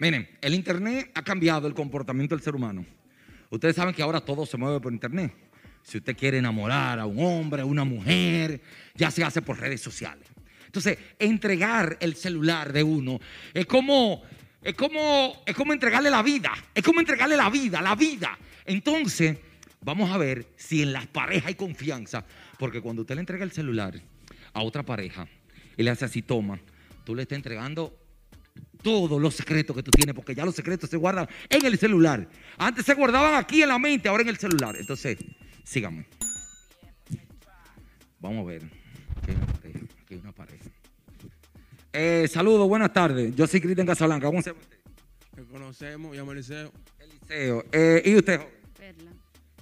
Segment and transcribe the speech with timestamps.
[0.00, 2.86] Miren, el Internet ha cambiado el comportamiento del ser humano.
[3.50, 5.30] Ustedes saben que ahora todo se mueve por Internet.
[5.82, 8.62] Si usted quiere enamorar a un hombre, a una mujer,
[8.94, 10.26] ya se hace por redes sociales.
[10.64, 13.20] Entonces, entregar el celular de uno
[13.52, 14.22] es como,
[14.62, 16.52] es como, es como entregarle la vida.
[16.74, 18.38] Es como entregarle la vida, la vida.
[18.64, 19.36] Entonces,
[19.82, 22.24] vamos a ver si en las parejas hay confianza.
[22.58, 24.00] Porque cuando usted le entrega el celular
[24.54, 25.28] a otra pareja
[25.76, 26.58] y le hace así, toma,
[27.04, 27.94] tú le estás entregando
[28.82, 32.26] todos los secretos que tú tienes, porque ya los secretos se guardan en el celular.
[32.56, 34.74] Antes se guardaban aquí en la mente, ahora en el celular.
[34.76, 35.18] Entonces,
[35.64, 36.06] síganme.
[38.18, 38.62] Vamos a ver.
[38.64, 39.78] Aquí hay una pareja.
[40.02, 40.64] Aquí hay una pareja.
[41.92, 43.34] Eh, saludos, buenas tardes.
[43.34, 44.26] Yo soy Cristian Casablanca.
[44.26, 44.78] ¿Cómo se llama usted?
[45.34, 46.72] Que conocemos, llamo Eliseo.
[46.98, 47.64] Eliseo.
[47.72, 48.54] Eh, ¿Y usted, joven?
[48.76, 49.10] Perla.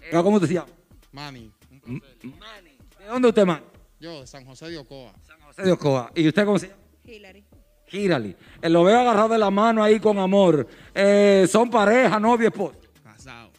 [0.02, 0.68] Eh, ¿Cómo usted se llama?
[1.12, 1.50] Manny,
[1.86, 2.00] M-
[2.38, 2.76] Manny.
[2.98, 3.62] ¿De dónde usted, man?
[4.00, 5.12] yo de San José de Ocoa.
[5.26, 6.12] San José de Ocoa.
[6.14, 6.80] ¿Y usted cómo se llama?
[7.04, 7.44] Hillary.
[7.88, 8.36] Gírali.
[8.60, 10.66] Eh, lo veo agarrado de la mano ahí con amor.
[10.94, 12.78] Eh, son pareja, novio, esposo.
[13.02, 13.50] Casado.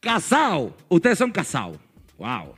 [0.00, 0.76] Casado.
[0.88, 1.78] Ustedes son casados.
[2.16, 2.54] Wow.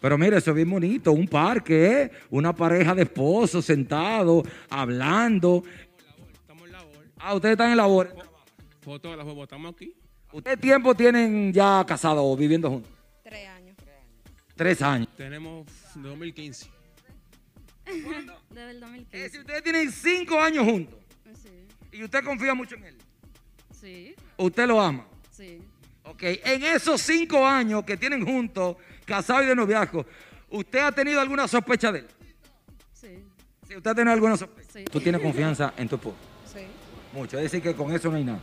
[0.00, 1.12] Pero mire, eso es bien bonito.
[1.12, 2.10] Un parque, ¿eh?
[2.30, 5.62] Una pareja de esposos sentados, hablando.
[6.32, 7.06] Estamos en labor.
[7.18, 8.14] Ah, ustedes están en labor.
[8.80, 9.94] Fotógrafo, estamos aquí.
[10.44, 12.90] ¿Qué tiempo tienen ya casados o viviendo juntos?
[13.22, 13.76] Tres años.
[14.56, 15.08] Tres años.
[15.16, 16.81] Tenemos 2015.
[18.50, 19.18] Desde el Es 2015.
[19.18, 20.98] decir, ustedes tienen cinco años juntos.
[21.42, 21.66] Sí.
[21.92, 22.98] Y usted confía mucho en él.
[23.78, 24.14] Sí.
[24.36, 25.06] Usted lo ama.
[25.30, 25.60] Sí.
[26.04, 30.04] Ok, en esos cinco años que tienen juntos, casados y de noviazgo,
[30.50, 32.06] ¿usted ha tenido alguna sospecha de él?
[32.92, 33.24] Sí.
[33.66, 34.68] Si usted ha tenido alguna sospecha.
[34.72, 34.84] Sí.
[34.84, 36.16] Tú tienes confianza en tu esposo.
[36.52, 36.60] Sí.
[37.12, 37.36] Mucho.
[37.38, 38.40] Es decir, que con eso no hay nada.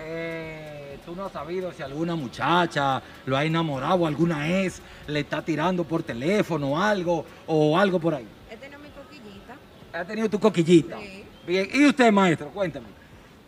[0.00, 5.20] Eh, tú no has sabido si alguna muchacha lo ha enamorado o alguna ex le
[5.20, 8.26] está tirando por teléfono algo o algo por ahí.
[8.50, 9.56] He tenido mi coquillita.
[9.98, 10.98] Ha tenido tu coquillita.
[10.98, 11.24] Sí.
[11.46, 11.68] Bien.
[11.72, 12.50] ¿Y usted, maestro?
[12.50, 12.86] Cuéntame.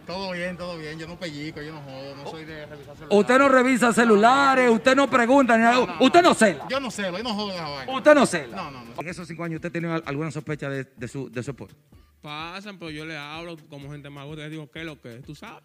[0.06, 0.98] Todo bien, todo bien.
[0.98, 3.18] Yo no pellico, yo no jodo, no soy de revisar celulares.
[3.20, 5.96] Usted no revisa celulares, usted no pregunta, ni nada.
[6.00, 6.66] usted no cela.
[6.68, 7.92] Yo no celo, yo no jodo vaina.
[7.92, 8.56] Usted no cela.
[8.56, 9.00] No, no, no.
[9.00, 11.76] En esos cinco años, ¿usted al- alguna sospecha de, de su, de su esposo?
[12.22, 14.42] Pasan, pero yo le hablo como gente más gusta.
[14.42, 15.22] Les digo, ¿qué es lo que es?
[15.22, 15.62] ¿Tú sabes?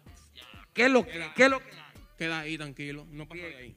[0.72, 1.66] ¿Qué es lo que, qué es lo que
[2.16, 3.04] Queda ahí tranquilo.
[3.10, 3.76] No pasa de ahí.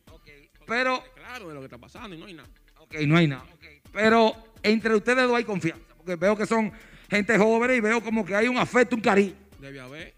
[0.68, 2.48] Pero, Claro de lo que está pasando y no hay nada.
[2.80, 3.44] ok, no hay nada.
[3.92, 5.84] Pero entre ustedes dos hay confianza.
[5.98, 6.72] Porque veo que son
[7.10, 9.34] gente joven y veo como que hay un afecto, un cariño.
[9.60, 10.14] Debe haber.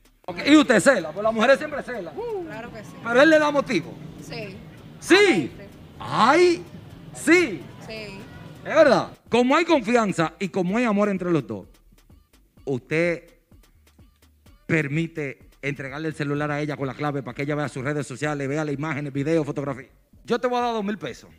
[0.46, 2.13] Y usted cela, pues las mujeres siempre celan.
[2.46, 2.94] Claro que sí.
[3.03, 3.94] Pero él le da motivo.
[4.22, 4.57] Sí.
[5.00, 5.51] Sí.
[6.00, 6.63] Ay,
[7.13, 7.62] sí.
[7.85, 8.19] Sí.
[8.63, 9.09] Es verdad.
[9.30, 11.68] Como hay confianza y como hay amor entre los dos,
[12.66, 13.24] usted
[14.68, 18.07] permite entregarle el celular a ella con la clave para que ella vea sus redes
[18.07, 19.91] sociales, vea las imágenes, videos, fotografías.
[20.24, 21.30] Yo te voy a dar dos mil pesos.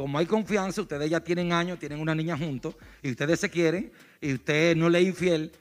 [0.00, 3.92] Como hay confianza, ustedes ya tienen años, tienen una niña juntos, y ustedes se quieren,
[4.18, 5.52] y usted no le es infiel,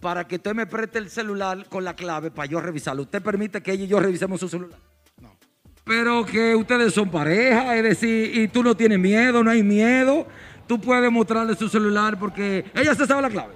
[0.00, 3.02] para que usted me preste el celular con la clave para yo revisarlo.
[3.02, 4.80] ¿Usted permite que ella y yo revisemos su celular?
[5.20, 5.36] No.
[5.84, 10.26] Pero que ustedes son pareja, es decir, y tú no tienes miedo, no hay miedo.
[10.66, 13.54] Tú puedes mostrarle su celular porque ella se sabe la clave.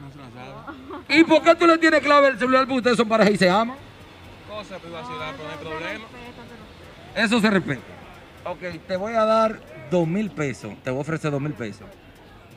[0.00, 1.20] No se la sabe.
[1.20, 2.62] ¿Y por qué tú le tienes clave el celular?
[2.62, 3.76] Porque ustedes son pareja y se aman.
[4.48, 6.04] Cosa de privacidad, pero no hay problema.
[7.14, 7.91] Eso se respeta.
[8.44, 9.60] Ok, te voy a dar
[9.90, 10.72] dos mil pesos.
[10.82, 11.86] Te voy a ofrecer dos mil pesos.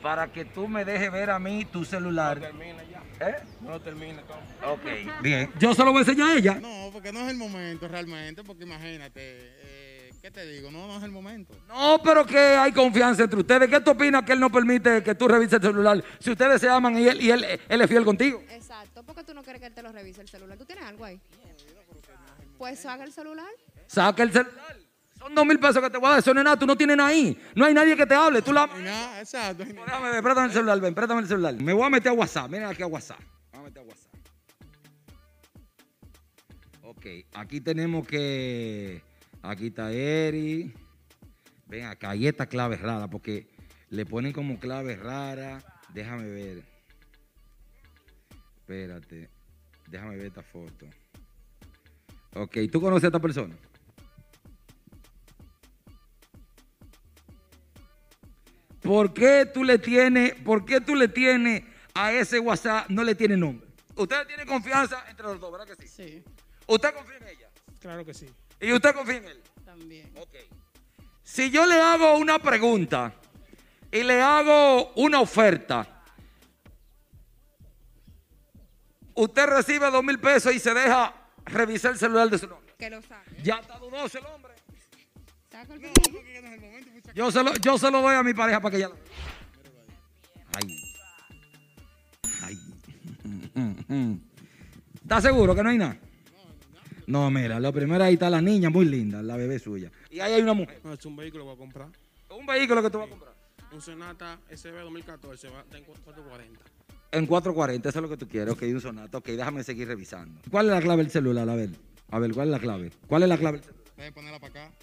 [0.02, 2.38] Para que tú me dejes ver a mí tu celular.
[2.40, 3.28] Termina ya.
[3.28, 3.36] ¿Eh?
[3.60, 4.72] No lo termine todo.
[4.72, 5.50] Ok, bien.
[5.58, 6.54] Yo se lo voy a enseñar a ella.
[6.54, 10.70] No, porque no es el momento realmente, porque imagínate, eh, ¿qué te digo?
[10.70, 11.54] No, no es el momento.
[11.68, 13.68] No, pero que hay confianza entre ustedes.
[13.68, 16.68] ¿Qué tú opinas que él no permite que tú revises el celular si ustedes se
[16.68, 18.42] aman y él, y él, él es fiel contigo?
[18.50, 19.02] Exacto.
[19.02, 20.58] ¿Por qué tú no quieres que él te lo revise el celular?
[20.58, 21.20] ¿Tú tienes algo ahí?
[22.58, 23.50] Pues haga el celular.
[23.86, 24.85] Saca el celular.
[25.26, 26.18] Son dos mil pesos que te voy a dar.
[26.20, 26.56] Eso no es nada.
[26.56, 27.36] Tú no tienes nada ahí.
[27.56, 28.42] No hay nadie que te hable.
[28.42, 28.68] Tú la...
[28.68, 29.64] Nada, exacto.
[29.64, 31.54] Déjame ver, préstame el celular, ven, préstame el celular.
[31.60, 32.48] Me voy a meter a WhatsApp.
[32.48, 33.18] Miren aquí a WhatsApp.
[33.52, 34.14] Vamos a meter a WhatsApp.
[36.82, 39.02] Ok, aquí tenemos que.
[39.42, 40.72] Aquí está Eri.
[41.66, 43.48] Ven acá, ahí esta clave rara, porque
[43.90, 45.58] le ponen como clave rara.
[45.92, 46.62] Déjame ver.
[48.58, 49.28] Espérate.
[49.88, 50.86] Déjame ver esta foto.
[52.34, 53.56] Ok, ¿tú conoces a esta persona?
[58.86, 63.14] ¿Por qué tú le tienes, por qué tú le tienes a ese WhatsApp, no le
[63.14, 63.66] tiene nombre?
[63.96, 65.88] Usted tiene confianza entre los dos, ¿verdad que sí?
[65.88, 66.24] Sí.
[66.66, 67.48] Usted confía en ella
[67.80, 68.26] Claro que sí.
[68.60, 69.42] y usted confía en él.
[69.64, 70.10] También.
[70.16, 70.34] Ok.
[71.22, 73.12] Si yo le hago una pregunta
[73.90, 75.86] y le hago una oferta,
[79.14, 81.14] usted recibe dos mil pesos y se deja
[81.46, 82.74] revisar el celular de su nombre.
[82.78, 83.42] Que lo saque.
[83.42, 84.54] Ya está dudoso el hombre.
[85.66, 87.14] El.
[87.14, 88.96] Yo se lo, yo se lo doy a mi pareja para que ella lo.
[90.52, 90.82] Ay.
[92.42, 92.58] Ay.
[95.02, 95.96] ¿Estás seguro que no hay nada?
[97.06, 99.92] No, mira, lo primero ahí está la niña muy linda, la bebé suya.
[100.10, 100.80] Y ahí hay una mujer.
[100.82, 101.88] No, es un vehículo que voy a comprar.
[102.30, 103.32] Un vehículo que tú vas a comprar.
[103.72, 106.60] Un Sonata SB 2014, va está en 440.
[107.12, 108.52] En 440, eso es lo que tú quieres.
[108.52, 109.18] Ok, un sonato.
[109.18, 110.40] Ok, déjame seguir revisando.
[110.50, 111.48] ¿Cuál es la clave del celular?
[111.48, 111.70] A ver.
[112.10, 112.90] A ver, ¿cuál es la clave?
[113.06, 113.86] ¿Cuál es la clave del celular?
[113.96, 114.76] Debe ponerla para acá.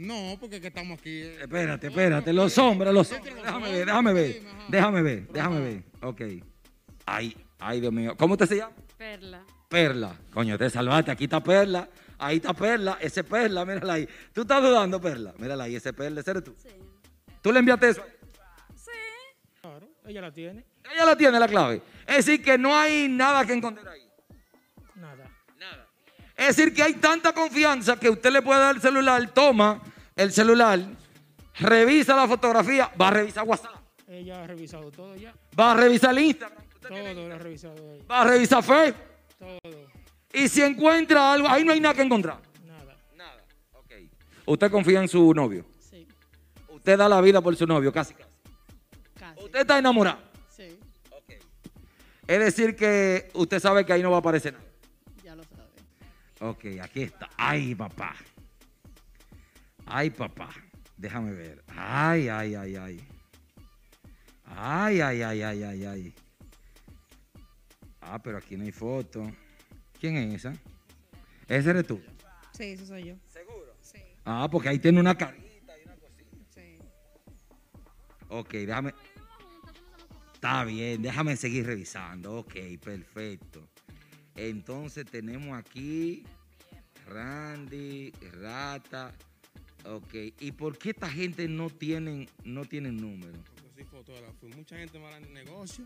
[0.00, 1.10] No, porque es que estamos aquí.
[1.10, 1.42] eh.
[1.42, 2.32] Espérate, espérate.
[2.32, 3.34] Los hombres, los hombres.
[3.34, 4.42] Déjame ver, déjame ver.
[4.68, 5.82] Déjame ver, déjame ver.
[6.00, 6.20] Ok.
[7.04, 8.16] Ay, ay, Dios mío.
[8.16, 8.72] ¿Cómo usted se llama?
[8.96, 9.44] Perla.
[9.68, 10.16] Perla.
[10.32, 11.10] Coño, te salvaste.
[11.10, 11.86] Aquí está Perla.
[12.18, 12.96] Ahí está Perla.
[12.98, 14.08] Ese Perla, mírala ahí.
[14.32, 15.34] ¿Tú estás dudando, Perla?
[15.36, 16.22] Mírala ahí, ese Perla.
[16.22, 16.54] ¿Ese eres tú?
[16.56, 16.70] Sí.
[17.42, 18.02] ¿Tú le enviaste eso?
[18.74, 18.90] Sí.
[19.60, 20.64] Claro, ella la tiene.
[20.94, 21.82] Ella la tiene la clave.
[22.06, 24.08] Es decir, que no hay nada que encontrar ahí.
[24.94, 25.30] Nada.
[25.58, 25.86] Nada.
[26.38, 29.82] Es decir, que hay tanta confianza que usted le puede dar el celular, toma
[30.16, 30.80] el celular,
[31.58, 33.74] revisa la fotografía, va a revisar WhatsApp,
[34.08, 35.34] Ella ha revisado todo ya.
[35.58, 36.90] va a revisar el Instagram, Todo
[37.28, 38.04] lo ha revisado ella.
[38.10, 39.02] va a revisar Facebook.
[39.38, 39.86] Todo.
[40.32, 42.40] Y si encuentra algo, ahí no hay nada que encontrar.
[42.66, 42.96] Nada.
[43.16, 43.42] Nada.
[43.72, 43.92] Ok.
[44.46, 45.64] ¿Usted confía en su novio?
[45.78, 46.06] Sí.
[46.68, 48.30] Usted da la vida por su novio, casi casi.
[49.18, 49.44] Casi.
[49.44, 50.18] Usted está enamorado.
[50.48, 50.78] Sí.
[51.10, 51.32] Ok.
[52.26, 54.64] Es decir, que usted sabe que ahí no va a aparecer nada.
[55.24, 55.68] Ya lo sabe.
[56.40, 57.28] Ok, aquí está.
[57.36, 58.14] Ay, papá.
[59.92, 60.50] Ay, papá.
[60.96, 61.64] Déjame ver.
[61.68, 63.00] Ay, ay, ay, ay.
[64.44, 66.14] Ay, ay, ay, ay, ay, ay.
[68.00, 69.30] Ah, pero aquí no hay foto.
[70.00, 70.54] ¿Quién es esa?
[71.48, 72.00] Ese eres tú.
[72.52, 73.14] Sí, eso soy yo.
[73.26, 73.74] ¿Seguro?
[73.82, 76.36] Sí, Ah, porque ahí tiene una carita y una cosita.
[76.54, 76.78] sí.
[78.28, 78.94] Ok, déjame.
[80.34, 82.38] Está bien, déjame seguir revisando.
[82.38, 83.68] Ok, perfecto.
[84.36, 86.24] Entonces tenemos aquí
[87.06, 89.12] Randy, Rata.
[89.84, 93.38] Ok, ¿y por qué esta gente no tienen, no tienen número?
[93.54, 94.48] Porque soy fotógrafo.
[94.56, 95.84] Mucha gente mala en el negocio.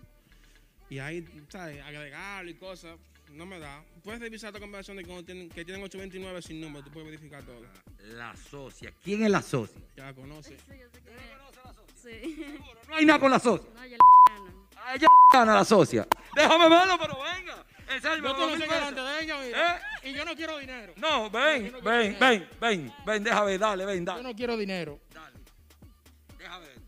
[0.91, 1.83] Y ahí, ¿sabes?
[1.83, 2.99] Agregarlo y cosas.
[3.33, 3.85] No me da.
[4.03, 6.85] Puedes revisar esta conversación de cuando tienen, que tienen 829 sin número.
[6.85, 7.63] Tú puedes verificar todo.
[7.99, 8.93] La socia.
[9.03, 9.81] ¿Quién es la socia?
[9.97, 10.61] Ya la conoces.
[10.69, 11.45] Sí, yo sé quién es.
[11.95, 12.37] Sí.
[12.89, 13.71] No hay nada con la socia.
[13.75, 14.53] No, ya la gana.
[14.77, 16.07] A ella gana la socia.
[16.37, 17.65] Déjame verlo, pero venga.
[17.89, 18.41] Enséñame Yo te
[18.95, 19.77] lo de ella, mira.
[19.77, 19.81] ¿Eh?
[20.11, 20.93] Y yo no quiero dinero.
[20.97, 22.19] No, ven, Yo no ven, dinero.
[22.21, 24.23] ven, ven, ven, deja ver, dale, ven, Yo dale.
[24.23, 25.01] no quiero dinero.
[25.13, 25.37] Dale.
[26.39, 26.79] Deja ver.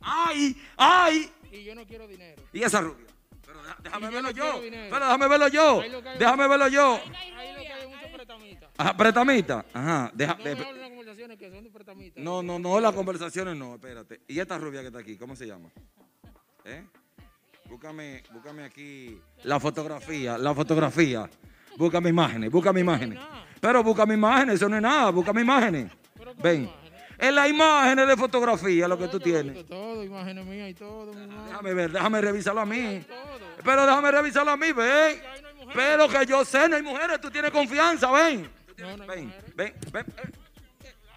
[0.00, 0.56] ¡Ay!
[0.76, 1.32] ¡Ay!
[1.52, 2.42] Y yo no quiero dinero.
[2.52, 3.06] ¿Y esa rubia?
[3.44, 4.60] Pero déjame yo verlo yo.
[4.60, 5.82] Pero déjame verlo yo.
[6.18, 6.94] Déjame verlo yo.
[6.94, 8.70] Ahí lo que hay mucho pretamita.
[8.76, 9.64] Ajá, pretamita.
[9.72, 10.34] Ajá, deja.
[10.34, 12.20] No de- me hablen de conversaciones que son de pretamita.
[12.20, 14.22] no, no, no, las conversaciones no, espérate.
[14.28, 15.16] ¿Y esta rubia que está aquí?
[15.16, 15.68] ¿Cómo se llama?
[16.64, 16.84] ¿Eh?
[17.68, 21.28] Búscame, búscame aquí la fotografía, la fotografía.
[21.76, 23.18] Búscame imágenes, búscame imágenes.
[23.60, 25.90] Pero búscame imágenes, eso no es nada, búscame imágenes.
[26.16, 26.70] Pero ¿cómo Ven.
[27.18, 29.64] En las imágenes de fotografía lo que tú tienes.
[29.66, 31.12] Todo, imágenes mías y todo.
[31.46, 33.04] Déjame ver, déjame revisarlo a mí.
[33.64, 35.20] Pero déjame revisarlo a mí, ven.
[35.72, 38.48] Pero que yo sé, no hay mujeres, tú tienes confianza, ven.
[38.76, 39.66] Ven, ven, ven.
[39.68, 39.74] eh,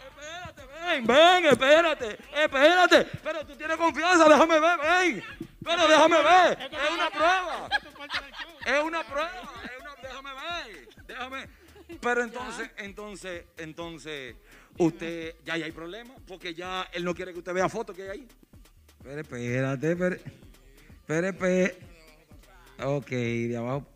[0.08, 3.06] Espérate, ven, ven, espérate, espérate.
[3.24, 5.24] Pero tú tienes confianza, déjame ver, ven.
[5.68, 7.70] Pero déjame ver, es una prueba.
[8.66, 9.32] Es una prueba,
[9.64, 11.50] es una, déjame ver, déjame.
[12.02, 14.36] Pero entonces, entonces, entonces,
[14.78, 18.04] usted, ya, ya hay problema, porque ya él no quiere que usted vea fotos que
[18.04, 18.28] hay ahí.
[19.04, 21.78] Pero espérate, espérate, espérate.
[22.84, 23.88] Ok, de abajo.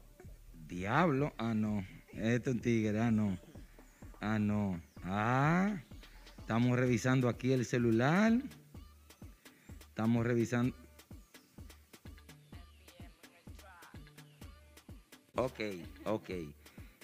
[0.67, 1.86] Diablo, ah, no.
[2.13, 3.38] Esto es un tigre, ah, no.
[4.19, 4.81] Ah, no.
[5.03, 5.75] Ah,
[6.39, 8.34] estamos revisando aquí el celular.
[9.89, 10.75] Estamos revisando.
[15.35, 15.59] Ok,
[16.05, 16.29] ok.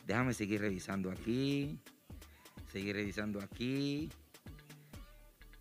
[0.05, 1.77] Déjame seguir revisando aquí.
[2.71, 4.09] Seguir revisando aquí.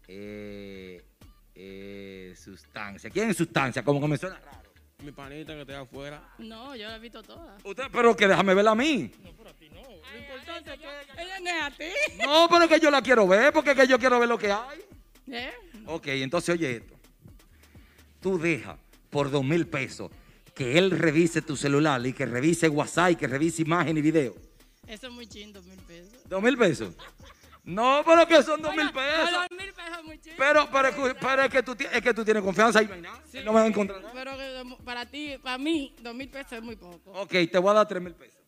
[0.08, 1.02] Eh,
[1.54, 3.10] eh, sustancia.
[3.10, 3.82] ¿Quién es sustancia?
[3.84, 4.66] Como que me suena raro.
[5.04, 6.34] Mi panita que está afuera.
[6.38, 7.62] No, yo la he visto todas.
[7.64, 9.10] Usted, pero que déjame verla a mí.
[9.22, 9.82] No, pero a ti no.
[9.82, 12.24] Lo importante es que ella- Ella no es a ti.
[12.24, 14.38] No, pero es que yo la quiero ver, porque es que yo quiero ver lo
[14.38, 14.80] que hay.
[15.28, 15.52] ¿Eh?
[15.86, 16.94] Ok, entonces oye esto.
[18.20, 18.78] Tú deja
[19.10, 20.10] por dos mil pesos
[20.56, 24.34] que él revise tu celular y que revise WhatsApp y que revise imagen y video.
[24.86, 26.26] Eso es muy chindo, mil pesos.
[26.26, 26.94] ¿Dos mil pesos?
[27.62, 29.32] No, pero que son dos mil pesos.
[29.32, 30.36] Dos mil pesos es muy chindo.
[30.38, 33.10] Pero, pero, pero es, que tú, es que tú tienes confianza y no.
[33.30, 34.00] Sí, me vas a encontrar.
[34.14, 34.32] Pero
[34.82, 37.12] para ti, para mí, dos mil pesos es muy poco.
[37.12, 38.40] Ok, te voy a dar tres mil pesos.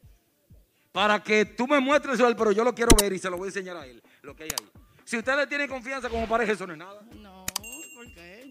[0.91, 3.37] Para que tú me muestres el celular, pero yo lo quiero ver y se lo
[3.37, 4.67] voy a enseñar a él, lo que hay ahí.
[5.05, 7.03] Si usted le tiene confianza como pareja, eso no es nada.
[7.17, 7.45] No.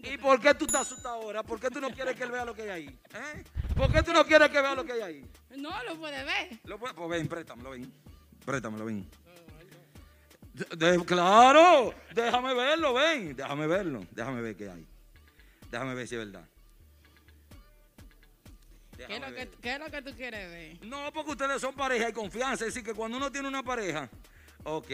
[0.02, 1.42] ¿Y por qué tú estás asustado ahora?
[1.42, 2.86] ¿Por qué tú no quieres que él vea lo que hay ahí?
[3.14, 3.44] ¿Eh?
[3.76, 5.24] ¿Por qué tú no quieres que vea lo que hay ahí?
[5.56, 6.58] No lo puede ver.
[6.64, 7.92] Lo puede- pues ven, préstamelo, ven.
[8.44, 9.08] Préstamelo, ven.
[10.76, 13.36] De- claro, déjame verlo, ven.
[13.36, 14.04] Déjame verlo.
[14.10, 14.86] Déjame ver qué hay.
[15.70, 16.44] Déjame ver si es verdad.
[18.96, 20.84] ¿Qué es, lo que, qué es lo que tú quieres ver?
[20.86, 22.66] No, porque ustedes son pareja y confianza.
[22.66, 24.08] Es decir, que cuando uno tiene una pareja.
[24.64, 24.88] Ok.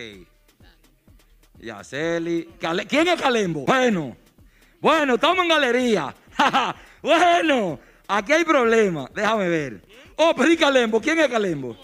[1.58, 2.50] Yaceli.
[2.86, 3.64] ¿Quién es Calembo?
[3.64, 4.14] Bueno.
[4.84, 6.14] Bueno, estamos en galería.
[7.02, 9.08] bueno, aquí hay problema.
[9.14, 9.82] Déjame ver.
[10.16, 11.00] Oh, pero ¿y Calembo?
[11.00, 11.74] ¿Quién es Calembo?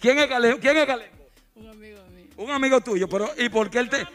[0.00, 0.60] ¿Quién es Calembo?
[0.60, 1.26] ¿Quién es Calembo?
[1.56, 2.26] Un amigo mío.
[2.36, 4.06] Un amigo tuyo, pero ¿y por qué él te.?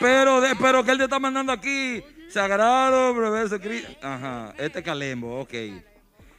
[0.00, 2.02] Pero, de- pero que él te está mandando aquí.
[2.30, 3.90] Sagrado, profesor Cristo.
[4.00, 5.52] Ajá, este es Calembo, ok.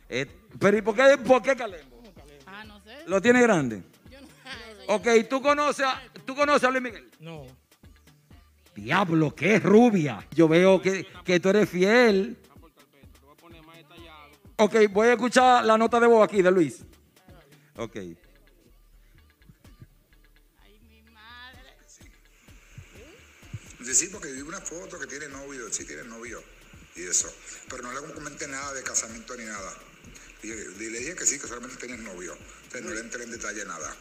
[0.09, 2.01] Et- pero ¿y por qué, por qué Calembo?
[2.47, 2.97] Ah, no sé.
[3.05, 3.83] ¿Lo tiene grande?
[4.09, 7.11] Yo no Ok, ¿tú conoces a, ¿tú conoces a Luis Miguel?
[7.19, 7.45] No.
[8.79, 10.27] Diablo, qué rubia.
[10.31, 12.37] Yo veo que, que tú eres fiel.
[14.57, 16.83] Ok, voy a escuchar la nota de voz aquí de Luis.
[17.77, 17.97] Ok.
[23.93, 26.43] Sí, porque vi una foto que tiene novio, sí tiene novio
[26.95, 27.33] y eso.
[27.69, 29.73] Pero no le comenté nada de casamiento ni nada.
[30.43, 32.37] Y le, dije que sí, que solamente tenía novio.
[32.63, 33.95] Entonces no le entré en detalle nada.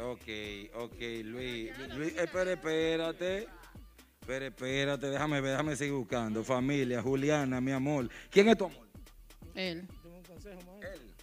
[0.00, 0.22] Ok,
[0.74, 1.72] ok, Luis.
[1.96, 3.48] Luis, espera, espérate.
[4.20, 6.44] Espera, espérate, déjame ver, déjame seguir buscando.
[6.44, 8.08] Familia, Juliana, mi amor.
[8.30, 8.86] ¿Quién es tu amor?
[9.54, 9.88] Él.
[10.02, 10.90] Deme un consejo, maestro.
[10.92, 11.14] Él.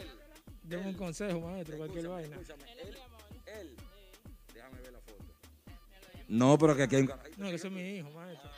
[0.00, 0.08] Él.
[0.64, 2.36] Deme un consejo, maestro, cualquier vaina.
[2.36, 2.96] Él.
[3.46, 3.76] Él.
[4.52, 5.24] Déjame ver la foto.
[6.28, 7.08] No, pero que aquí hay un.
[7.38, 8.50] No, que ese es mi hijo, maestro.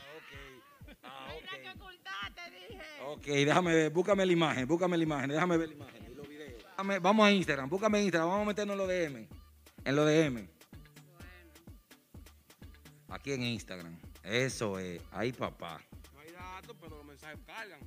[1.05, 1.77] Ah, ok.
[1.77, 2.83] ocultaste, dije.
[3.07, 6.27] Ok, déjame ver, búscame la imagen, búscame la imagen, déjame ver la imagen y los
[6.29, 6.63] videos.
[6.77, 9.42] Dame- vamos a Instagram, búscame Instagram, vamos a meternos en los DM.
[9.85, 10.49] En los DM.
[13.09, 13.99] Aquí en Instagram.
[14.23, 15.01] Eso es.
[15.11, 15.81] Ahí, papá.
[16.15, 17.81] No hay datos, pero los mensajes cargan.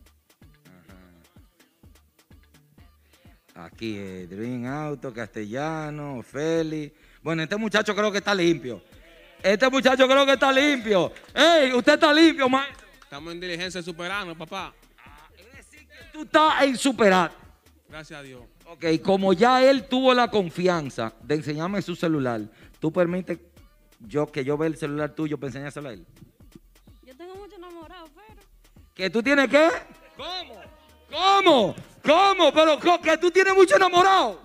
[3.56, 6.94] Aquí es Dream Auto, Castellano, Feli.
[7.24, 8.84] Bueno, este muchacho creo que está limpio.
[9.42, 11.14] Este muchacho creo que está limpio.
[11.34, 11.72] ¡Ey!
[11.72, 12.86] Usted está limpio, maestro.
[13.02, 14.74] Estamos en diligencia superando, papá.
[15.38, 17.32] Es decir, que tú estás en superar.
[17.88, 18.42] Gracias a Dios.
[18.68, 22.42] Ok, como ya él tuvo la confianza de enseñarme su celular,
[22.80, 23.40] ¿tú permites
[24.00, 26.06] yo, que yo vea el celular tuyo para enseñárselo a él?
[27.04, 28.42] Yo tengo mucho enamorado, pero.
[28.94, 29.70] ¿Que tú tienes qué?
[30.18, 30.62] ¿Cómo?
[31.12, 31.76] ¿Cómo?
[32.04, 32.52] ¿Cómo?
[32.54, 34.42] Pero que tú tienes mucho enamorado.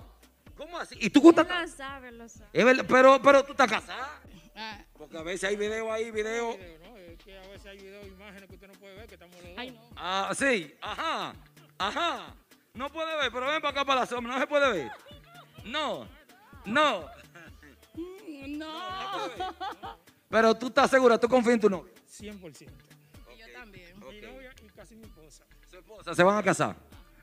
[0.55, 0.95] ¿Cómo así?
[0.99, 2.49] ¿Y tú estás Lo sabe, lo sabe.
[2.53, 4.19] Es verdad, pero, pero tú estás casada.
[4.55, 6.55] Ah, Porque a veces hay video ahí, video.
[6.55, 6.97] Video, ¿no?
[6.97, 9.43] Es que a veces hay videos, imágenes que usted no puede ver, que estamos los
[9.45, 9.53] dos.
[9.57, 9.81] ay, no.
[9.95, 10.75] Ah, sí.
[10.81, 11.33] Ajá.
[11.79, 12.35] Ajá.
[12.73, 14.33] No puede ver, pero ven para acá para la sombra.
[14.33, 14.91] No se puede ver.
[15.65, 16.07] No.
[16.65, 17.05] No.
[18.47, 18.79] No.
[20.29, 21.91] Pero tú estás segura, tú confías en tu novio.
[22.09, 22.61] 100%.
[22.61, 23.99] Y yo también.
[23.99, 25.43] Mi novia y casi mi esposa.
[25.69, 26.75] Su esposa, ¿se van a casar?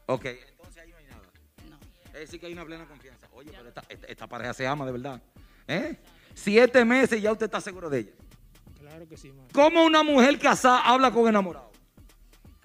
[0.06, 1.22] Ok, entonces ahí no hay nada.
[1.70, 1.78] No.
[2.06, 3.26] Es decir, que hay una plena confianza.
[3.32, 5.20] Oye, pero esta, esta- esta pareja se ama de verdad.
[5.66, 5.98] ¿Eh?
[6.34, 8.12] Siete meses y ya usted está seguro de ella.
[8.78, 9.60] Claro que sí, maestro.
[9.62, 11.70] ¿Cómo una mujer casada habla con enamorado?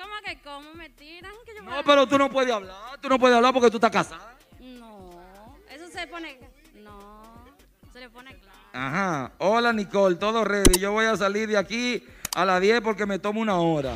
[0.04, 1.32] ¿Cómo que cómo me tiran?
[1.46, 3.00] Que yo No, pero tú no puedes hablar.
[3.00, 4.38] Tú no puedes hablar porque tú estás casada.
[4.60, 5.58] No.
[5.72, 6.40] Eso se pone.
[6.76, 7.46] No.
[7.94, 8.58] Se le pone claro.
[8.74, 9.32] Ajá.
[9.38, 10.78] Hola, Nicole, todo ready.
[10.78, 12.04] Yo voy a salir de aquí
[12.36, 13.94] a las 10 porque me tomo una hora.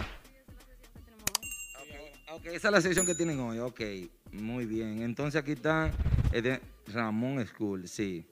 [2.31, 3.59] Ok, esa es la sección que tienen hoy.
[3.59, 3.81] Ok,
[4.31, 5.01] muy bien.
[5.01, 5.91] Entonces aquí está
[6.31, 6.61] eh, de
[6.93, 8.25] Ramón School, sí.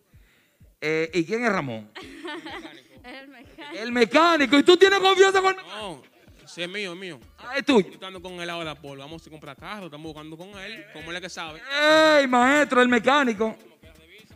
[0.80, 1.92] Eh, ¿Y quién es Ramón?
[3.04, 3.82] El mecánico.
[3.84, 4.58] El mecánico.
[4.60, 5.56] ¿Y tú tienes confianza con?
[5.58, 6.15] No,
[6.48, 7.20] sí, es mío, es mío.
[7.40, 7.88] Ah, es tuyo.
[7.88, 11.10] Yo estando con él ahora, por vamos a comprar carro, estamos buscando con él, como
[11.12, 11.62] él es que sabe.
[12.20, 13.56] ¡Ey, maestro, el mecánico!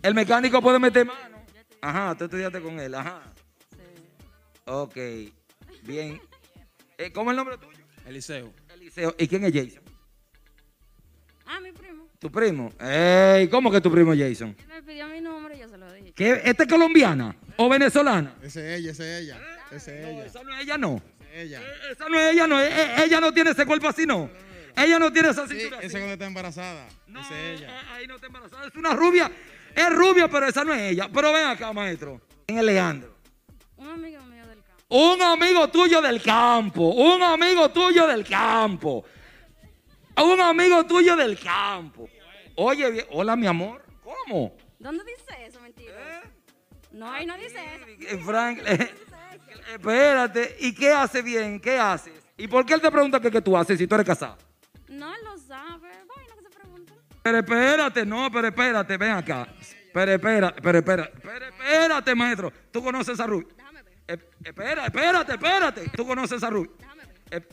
[0.02, 1.40] El mecánico puede meter mano.
[1.82, 3.22] Ajá, tú estudiaste con él, ajá.
[4.66, 4.96] Ok,
[5.84, 6.22] bien.
[6.98, 7.80] Eh, ¿Cómo es el nombre tuyo?
[8.06, 8.54] Eliseo.
[8.74, 9.16] Eliseo.
[9.18, 9.84] ¿Y quién es Jason?
[11.46, 12.08] Ah, mi primo.
[12.20, 12.72] ¿Tu primo?
[12.80, 13.48] ¡Ey!
[13.48, 14.56] ¿Cómo que tu primo Jason?
[14.60, 16.14] Él me pidió mi número y yo se lo dije.
[16.14, 18.36] ¿Qué, ¿Esta es colombiana o venezolana?
[18.44, 19.42] Esa es ella, esa es ella.
[19.72, 20.26] Esa es No, ella.
[20.26, 21.02] esa no es ella, no.
[21.32, 21.62] Esa ella.
[21.62, 22.62] Eh, Esa no es ella, no.
[22.62, 24.30] Eh, eh, Ella no tiene ese cuerpo así, no.
[24.76, 25.94] Ella no tiene esa Sí, cintura esa así.
[25.98, 26.88] cuando está embarazada.
[27.08, 27.82] No, Esa es ella.
[27.94, 28.68] ahí no está embarazada.
[28.68, 29.32] Es una rubia.
[29.76, 31.10] Es rubia, pero esa no es ella.
[31.14, 32.22] Pero ven acá, maestro.
[32.46, 33.16] ¿Quién es Leandro?
[33.78, 34.84] Un amigo mío del campo.
[34.90, 36.90] Un amigo tuyo del campo.
[36.90, 39.06] Un amigo tuyo del campo.
[40.18, 42.10] Un amigo tuyo del campo.
[42.56, 43.84] Oye, hola, mi amor.
[44.04, 44.56] ¿Cómo?
[44.80, 46.24] ¿Dónde dice eso, mentira?
[46.92, 47.60] No, ahí no dice
[48.10, 48.20] eso.
[48.26, 48.60] Frank,
[49.74, 50.58] espérate.
[50.60, 51.60] ¿Y qué hace bien?
[51.60, 52.14] ¿Qué haces?
[52.38, 54.38] ¿Y por qué él te pregunta qué, qué tú haces si tú eres casado?
[54.88, 55.90] No, él lo sabe.
[56.08, 56.94] Bueno, que se pregunta.
[57.22, 59.48] Pero espérate, no, pero espérate, ven acá.
[59.94, 62.54] Pero espérate, pero espérate, pero espérate, maestro.
[62.72, 63.46] ¿Tú conoces a Ruth?
[63.58, 65.90] Déjame ver, Eh, espera, espérate, espérate.
[65.96, 66.70] ¿Tú conoces a Ruth?
[66.80, 67.16] déjame ver.
[67.32, 67.48] Eh,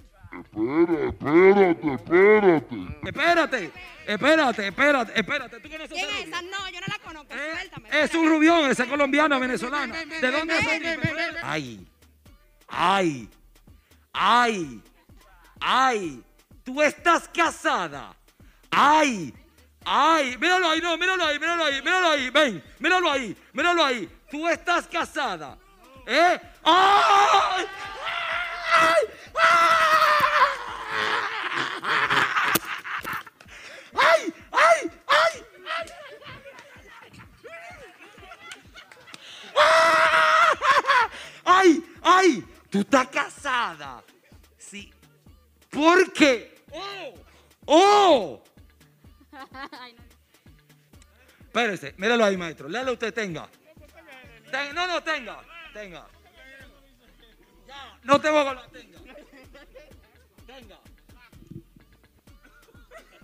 [3.04, 3.72] Espérate,
[4.06, 5.60] espérate, espérate, espérate.
[5.60, 6.42] ¿Tú conoces ¿Quién es esa?
[6.42, 7.32] No, yo no la conozco.
[7.32, 7.88] Eh, Suéltame.
[8.02, 9.94] Es un rubión, esa es colombiana, venezolana.
[10.04, 11.38] ¿De dónde es?
[11.42, 11.86] Ay,
[12.68, 13.28] ay,
[14.12, 14.82] ay,
[15.60, 16.22] ay.
[16.64, 18.14] Tú estás casada.
[18.70, 19.32] Ay,
[19.84, 24.08] ay, míralo ahí, no, míralo ahí, míralo ahí, míralo ahí, ven, míralo ahí, míralo ahí.
[24.30, 25.56] Tú estás casada.
[26.06, 26.40] ¿Eh?
[26.64, 27.66] ¡Ay!
[28.72, 29.04] ¡Ay!
[33.94, 34.32] ¡Ay!
[34.52, 34.82] ¡Ay!
[35.06, 35.44] ¡Ay!
[41.44, 41.84] ¡Ay!
[42.02, 42.44] ¡Ay!
[42.70, 44.02] Tú estás casada.
[44.58, 44.92] Sí.
[45.70, 46.64] ¿Por qué?
[46.72, 47.14] ¡Oh!
[47.66, 48.44] ¡Oh!
[51.40, 52.68] Espérese, míralo ahí, maestro.
[52.68, 53.48] Léalo usted, tenga.
[54.50, 55.42] Ten- no, no, tenga.
[55.72, 56.06] Tenga.
[58.02, 58.98] No te voy a hablar, tenga.
[60.46, 60.80] Tenga.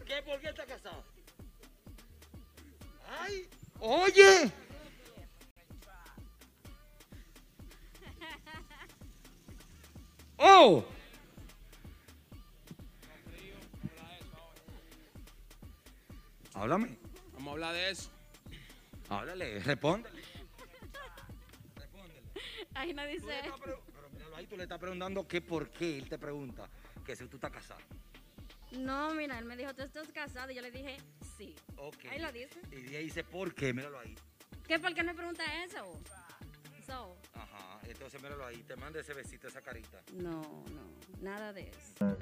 [0.07, 0.23] ¿Qué?
[0.23, 1.05] ¿Por qué está casado?
[3.21, 3.49] Ay,
[3.81, 4.53] oye.
[10.45, 10.85] Oh.
[16.55, 16.99] Háblame.
[17.35, 18.11] Vamos a hablar de eso.
[19.09, 20.11] Háblale, responde.
[22.75, 23.27] Ay, no dice.
[23.61, 23.81] Pero
[24.13, 26.69] míralo ahí, tú le estás preguntando que por qué él te pregunta
[27.07, 27.81] que si tú estás casado.
[28.73, 30.51] No, mira, él me dijo, ¿tú estás casado?
[30.51, 30.97] Y yo le dije,
[31.37, 31.55] sí.
[31.77, 32.07] Ok.
[32.11, 32.61] Ahí lo dice.
[32.73, 34.17] Y ahí dice por qué, míralo ahí.
[34.67, 34.81] ¿Qué?
[34.81, 36.01] ¿Por qué me pregunta eso?
[36.85, 37.17] So,
[37.93, 40.03] entonces míralo ahí, te manda ese besito, esa carita.
[40.15, 42.17] no, no, nada de eso.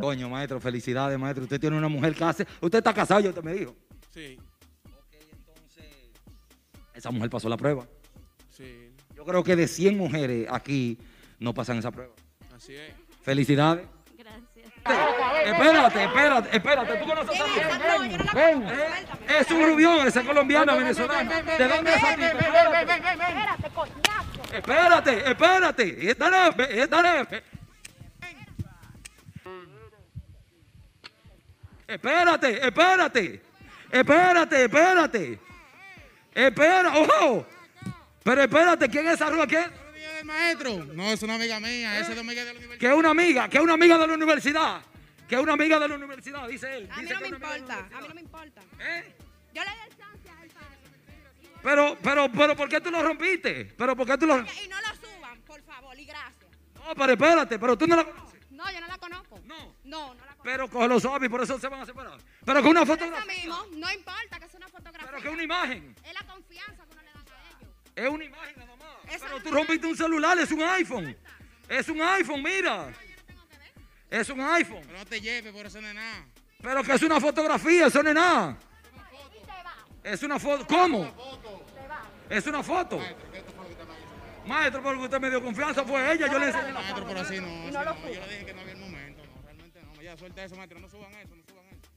[0.00, 1.44] Coño, maestro, felicidades, maestro.
[1.44, 2.44] Usted tiene una mujer casa.
[2.60, 3.74] Usted está casado, yo te me dijo.
[4.12, 4.38] Sí,
[4.86, 5.86] Ok, entonces.
[6.94, 7.86] Esa mujer pasó la prueba.
[8.50, 10.98] sí, Yo creo que de 100 mujeres aquí
[11.38, 12.14] no pasan esa prueba.
[12.54, 12.92] así es.
[13.22, 13.86] Felicidades.
[14.84, 16.92] Espérate, espérate, espérate.
[18.34, 21.30] Eh, es un rubión, ese es colombiano, venezolano.
[21.30, 22.02] ¿De dónde es?
[22.02, 22.94] Espérate.
[22.94, 24.42] Espérate, coñazo.
[24.52, 26.10] Espérate, espérate.
[26.10, 27.42] Espérate, espérate.
[31.86, 33.42] Espérate, espérate.
[33.90, 35.38] Espérate, espérate.
[36.34, 37.46] Espera, ojo.
[38.22, 39.46] Pero espérate, ¿quién es esa rubia?
[39.46, 39.79] ¿Quién?
[40.20, 40.94] ¿Otro día del maestro?
[40.94, 42.78] No, es una amiga mía, esa es una amiga de la universidad.
[42.80, 44.82] Que es una amiga, que es una amiga de la universidad.
[45.28, 46.88] Que es una amiga de la universidad, dice él.
[46.90, 48.60] A mí Dice no que me importa, a mí no me importa.
[48.80, 49.14] ¿Eh?
[49.54, 50.66] Yo le doy chance a él para
[51.62, 53.72] Pero, pero, pero, ¿por qué tú lo rompiste?
[53.76, 56.50] Pero, ¿por qué tú lo Y no lo suban, por favor, y gracias.
[56.74, 58.40] No, pero espérate, pero tú no la conoces.
[58.50, 59.40] No, yo no la conozco.
[59.46, 59.74] No.
[59.84, 60.42] No, no la conozco.
[60.42, 62.18] Pero coge los zombies, por eso se van a separar.
[62.44, 63.34] Pero con una eso fotografía.
[63.34, 65.06] mismo, no importa que sea una fotografía.
[65.10, 65.94] Pero que una imagen.
[66.04, 67.70] Es la confianza que uno le dan a ellos.
[67.94, 68.54] Es una imagen
[69.30, 71.16] Pero tú rompiste un celular, es un iPhone.
[71.68, 72.92] Es un iPhone, mira.
[74.10, 74.82] Es un iPhone.
[74.86, 76.26] Pero no te lleves, por eso no es nada.
[76.60, 78.58] Pero que es una fotografía, eso no es nada.
[80.02, 80.66] Es una foto.
[80.66, 81.08] ¿Cómo?
[82.28, 83.00] Es una foto.
[84.46, 87.40] Maestro, porque usted me dio confianza, fue ella, yo le enseñé la Maestro, pero así
[87.40, 88.12] no, así no.
[88.12, 90.02] Yo le dije que no había el momento, no, realmente no.
[90.02, 91.90] Ya suelta eso, maestro, no suban eso, no suban eso.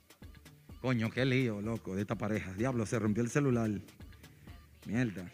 [0.81, 2.53] Coño, qué lío, loco, de esta pareja.
[2.53, 3.69] Diablo, se rompió el celular.
[4.85, 5.31] Mierda.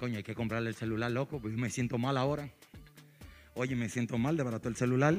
[0.00, 2.48] Coño, hay que comprarle el celular, loco, pues me siento mal ahora.
[3.52, 5.14] Oye, me siento mal, desbarató el celular.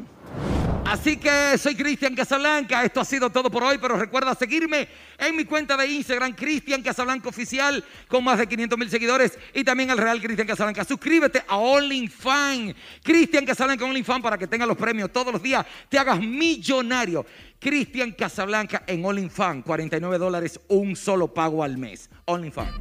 [0.86, 2.84] Así que soy Cristian Casablanca.
[2.84, 4.88] Esto ha sido todo por hoy, pero recuerda seguirme
[5.20, 9.64] en mi cuenta de Instagram, Cristian Casablanca Oficial, con más de 500 mil seguidores, y
[9.64, 10.84] también al Real Cristian Casablanca.
[10.84, 16.00] Suscríbete a OnlyFans, Cristian Casablanca OnlyFans, para que tengas los premios todos los días, te
[16.00, 17.24] hagas millonario.
[17.60, 22.10] Cristian Casablanca en OnlyFans, 49 dólares, un solo pago al mes.
[22.26, 22.72] OnlyFans.